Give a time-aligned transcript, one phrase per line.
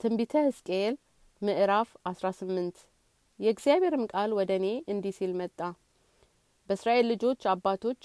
[0.00, 0.94] ትንቢተ ሕዝቅኤል
[1.42, 2.78] ምዕራፍ 18
[3.40, 5.58] የእግዚአብሔርም ቃል ወደ እኔ እንዲህ ሲል መጣ።
[6.68, 8.00] በእስራኤል ልጆች አባቶች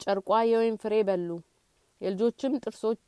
[0.00, 1.28] ጨርቋ የወይን ፍሬ በሉ፣
[2.00, 3.00] የልጆችም ጥርሶች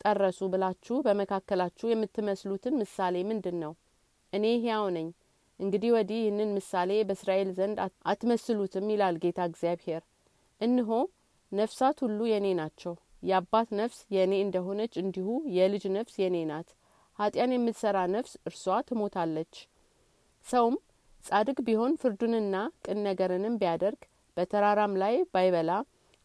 [0.00, 3.72] ጠረሱ ብላችሁ በመካከላችሁ የምትመስሉትን ምሳሌ ምንድን ነው?
[4.32, 5.08] እኔ ሕያው ነኝ፣
[5.60, 10.02] እንግዲህ ወዲህ ይህንን ምሳሌ በእስራኤል ዘንድ አትመስሉትም ይላል ጌታ እግዚአብሔር።
[10.60, 10.90] እንሆ
[11.52, 16.70] ነፍሳት ሁሉ የእኔ ናቸው። የአባት ነፍስ የእኔ እንደሆነች እንዲሁ የልጅ ነፍስ የእኔ ናት።
[17.18, 19.54] ኃጢያን የምትሰራ ነፍስ እርሷ ትሞታለች።
[20.46, 20.76] ሰውም
[21.24, 24.00] ጻድቅ ቢሆን ፍርዱንና ቅን ነገርንም ቢያደርግ
[24.36, 25.70] በተራራም ላይ ባይበላ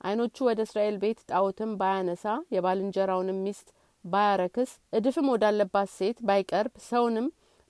[0.01, 3.67] ዓይኖቹ ወደ እስራኤል ቤት ጣዖትም ባያነሳ የባልንጀራውንም ሚስት
[4.05, 7.27] ባያረክስ እድፍም ወዳለባት ሴት ባይቀርብ ሰውንም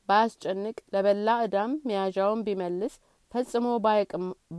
[0.09, 2.93] ባያስጨንቅ ለበላ እዳም መያዣውን ቢመልስ
[3.31, 3.65] ፈጽሞ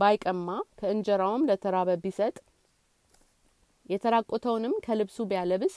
[0.01, 0.47] ባይቀማ
[0.79, 2.35] ከእንጀራውም ለተራበ ቢሰጥ
[3.89, 5.73] የተራቆተውንም ከልብሱ ቢያለብስ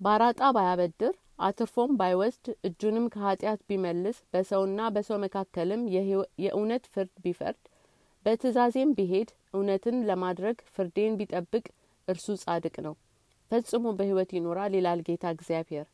[0.00, 5.82] ባራጣ ባያበድር አትርፎም ባይወስድ እጁንም ከኃጢአት ቢመልስ በሰውና በሰው መካከልም
[6.42, 7.60] የእውነት ፍርድ ቢፈርድ
[8.26, 11.64] በትእዛዜም ቢሄድ እውነትን ለማድረግ ፍርዴን ቢጠብቅ
[12.08, 12.94] እርሱ ጻድቅ ነው፣
[13.50, 15.86] ፈጽሞ በሕይወት ይኖራል ይላል ጌታ እግዚአብሔር።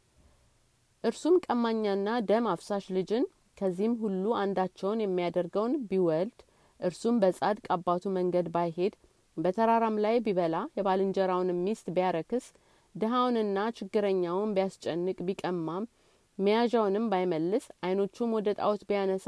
[1.05, 3.25] እርሱም ቀማኛና ደም አፍሳሽ ልጅን
[3.59, 6.39] ከዚህም ሁሉ አንዳቸውን የሚያደርገውን ቢወልድ
[6.81, 8.95] እርሱም በጻድቅ አባቱ መንገድ ባይሄድ
[9.37, 12.47] በተራራም ላይ ቢበላ የባልንጀራውንም ሚስት ቢያረክስ
[12.95, 15.85] ድሀውንና ችግረኛውን ቢያስጨንቅ ቢቀማም
[16.39, 19.27] መያዣውንም ባይመልስ ዓይኖቹም ወደ ጣዖት ቢያነሳ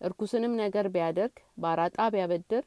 [0.00, 2.64] እርኩስንም ነገር ቢያደርግ ባራጣ ቢያበድር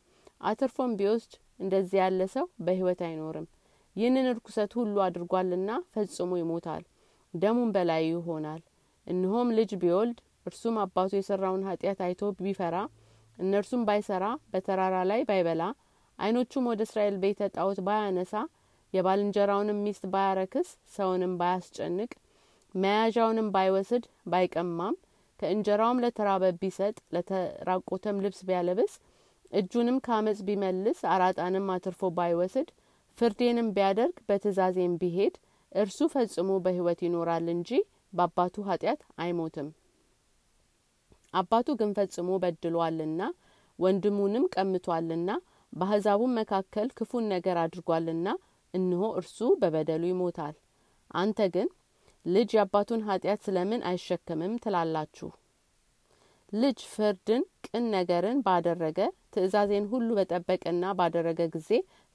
[0.50, 3.48] አትርፎም ቢወስድ እንደዚህ ያለ ሰው በሕይወት አይኖርም።
[3.96, 6.84] ይህንን እርኩሰት ሁሉ አድርጓልና ፈጽሞ ይሞታል፣
[7.34, 8.62] ደሙም በላዩ ይሆናል።
[9.08, 10.18] እነሆም ልጅ ቢወልድ
[10.50, 12.76] እርሱም አባቱ የሰራውን ኃጢአት አይቶ ቢፈራ
[13.38, 15.64] እንዲሁም ባይሰራ በተራራ ላይ ባይበላ
[16.20, 18.34] ዓይኖቹም ወደ እስራኤል ቤት ጣዖት ባያነሳ
[18.96, 22.12] የባልንጀራውንም ሚስት ባያረክስ ሰውንም ባያስጨንቅ
[22.76, 24.96] መያዣውንም ባይወስድ ባይቀማም
[25.40, 28.94] ከእንጀራውም ለተራበ ቢሰጥ ለተራቆተም ልብስ ቢያለብስ
[29.52, 32.70] እጁንም ከአመፅ ቢመልስ አራጣንም አትርፎ ባይወስድ
[33.18, 35.36] ፍርዴንም ቢያደርግ በትእዛዜም ቢሄድ
[35.72, 37.70] እርሱ ፈጽሞ በሕይወት ይኖራል እንጂ
[38.14, 39.68] በአባቱ ኃጢአት አይሞትም።
[41.34, 43.22] አባቱ ግን ፈጽሞ በድሏልና
[43.80, 45.30] ወንድሙንም ቀምቷልና
[45.74, 48.28] በአሕዛቡም መካከል ክፉን ነገር አድርጓልና
[48.76, 50.56] እነሆ እርሱ በበደሉ ይሞታል።
[51.16, 51.68] አንተ ግን
[52.26, 55.28] ልጅ የአባቱን ኃጢአት ስለምን አይሸከምም ትላላችሁ?
[56.54, 59.00] ልጅ ፍርድን፣ ቅን ነገርን ባደረገ
[59.34, 61.70] ትእዛዜን ሁሉ በጠበቀና ባደረገ ጊዜ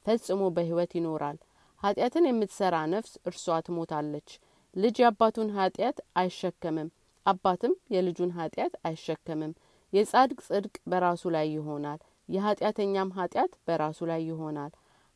[0.07, 1.39] ፈጽሞ በሕይወት ይኖራል።
[1.83, 4.29] ኃጢአትን የምትሰራ ነፍስ እርሷ ትሞታለች።
[4.77, 6.89] ልጅ የአባቱን ኃጢአት አይሸከምም፣
[7.27, 9.53] አባትም የልጁን ኃጢአት አይሸከምም።
[9.93, 14.73] የጻድቅ ጽድቅ በራሱ ላይ ይሆናል፣ የኃጢአተኛም ኃጢአት በራሱ ላይ ይሆናል።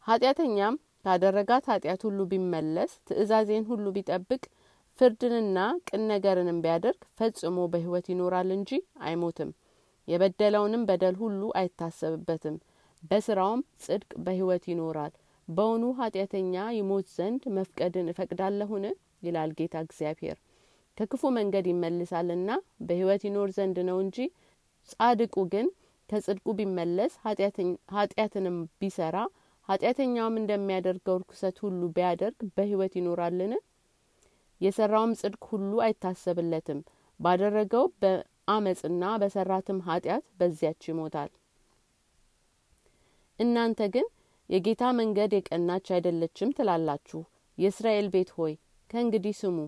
[0.06, 4.42] ኃጢአተኛም ካደረጋት ኃጢአት ሁሉ ቢመለስ ትእዛዜን ሁሉ ቢጠብቅ
[4.98, 8.70] ፍርድንና ቅን ነገርንም ቢያደርግ ፈጽሞ በሕይወት ይኖራል እንጂ
[9.06, 9.50] አይሞትም።
[10.08, 12.56] የበደለውንም በደል ሁሉ አይታሰብበትም፣
[13.02, 15.12] በስራውም ጽድቅ በሕይወት ይኖራል።
[15.48, 18.84] በውኑ ኃጢአተኛ ይሞት ዘንድ መፍቀድን እፈቅዳለሁን?
[19.22, 20.36] ይላል ጌታ እግዚአብሔር።
[20.98, 22.50] ከክፉ መንገድ ይመልሳልና
[22.86, 24.18] በሕይወት ይኖር ዘንድ ነው እንጂ
[24.88, 25.66] ጻድቁ ግን
[26.08, 27.12] ከጽድቁ ቢመለስ
[27.94, 29.16] ኃጢአትንም ቢሰራ
[29.68, 33.52] ኃጢአተኛውም እንደሚያደርገው ርኩሰት ሁሉ ቢያደርግ በሕይወት ይኖራልን?
[34.60, 36.80] የሰራውም ጽድቅ ሁሉ አይታሰብለትም።
[37.20, 41.30] ባደረገው በአመፅና በሰራትም ኃጢአት በዚያች ይሞታል።
[43.38, 44.06] እናንተ ግን
[44.48, 47.20] የጌታ መንገድ የቀናች አይደለችም ትላላችሁ።
[47.58, 48.52] የእስራኤል ቤት ሆይ
[48.90, 49.58] ከእንግዲህ ስሙ።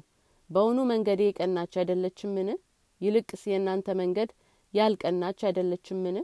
[0.51, 2.49] በውኑ መንገዴ የቀናች አይደለችምን?
[3.01, 4.31] ይልቅስ የእናንተ መንገድ
[4.75, 6.17] ያልቀናች አይደለችምን?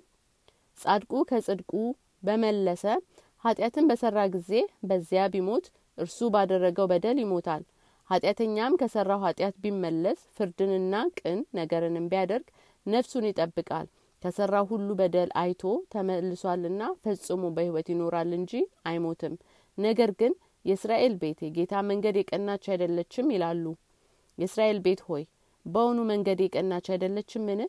[0.78, 1.72] ጻድቁ ከጽድቁ
[2.22, 2.84] በመለሰ
[3.44, 4.50] ኃጢአትን በሰራ ጊዜ
[4.88, 5.66] በዚያ ቢሞት
[5.98, 7.62] እርሱ ባደረገው በደል ይሞታል።
[8.10, 12.46] ኃጢአተኛም ከሰራው ኃጢአት ቢመለስ ፍርድንና ቅን ነገርንም ቢያደርግ
[12.86, 13.86] ነፍሱን ይጠብቃል።
[14.22, 18.52] ከሰራው ሁሉ በደል አይቶ ተመልሷልና ፈጽሞ በሕይወት ይኖራል እንጂ
[18.88, 19.34] አይሞትም።
[19.78, 20.32] ነገር ግን
[20.64, 23.64] የእስራኤል ቤት የጌታ መንገድ የቀናች አይደለችም ይላሉ።
[24.38, 25.24] የእስራኤል ቤት ሆይ
[25.66, 27.60] በውኑ መንገድ የቀናች አይደለችምን?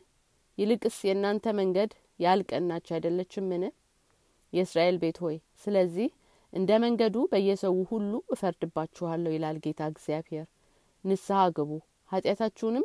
[0.58, 3.62] ይልቅስ የእናንተ መንገድ ያልቀናች አይደለችምን?
[4.54, 6.08] የእስራኤል ቤት ሆይ ስለዚህ
[6.52, 10.46] እንደ መንገዱ በየሰው ሁሉ እፈርድባችኋለሁ ይላል ጌታ እግዚአብሔር።
[11.04, 11.70] ንስሐ ግቡ፣
[12.12, 12.84] ኃጢአታችሁንም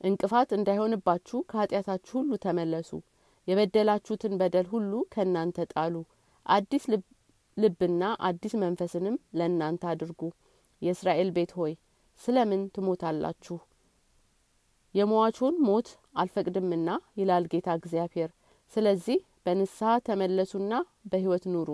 [0.00, 2.90] እንቅፋት እንዳይሆንባችሁ ከኃጢአታችሁ ሁሉ ተመለሱ።
[3.48, 5.94] የበደላችሁትን በደል ሁሉ ከእናንተ ጣሉ።
[6.46, 6.84] አዲስ
[7.56, 10.20] ልብና አዲስ መንፈስንም ለእናንተ አድርጉ።
[10.82, 11.72] የእስራኤል ቤት ሆይ
[12.20, 13.56] ስለምን ትሞታላችሁ?
[14.94, 16.88] የሟቹን ሞት አልፈቅድምና
[17.18, 18.30] ይላል ጌታ እግዚአብሔር።
[18.72, 20.72] ስለዚህ በንስሐ ተመለሱና
[21.10, 21.68] በሕይወት ኑሩ።